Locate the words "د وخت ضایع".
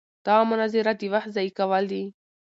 0.99-1.51